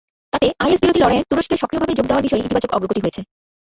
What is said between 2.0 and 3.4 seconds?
দেওয়ার বিষয়ে ইতিবাচক অগ্রগতি হয়েছে।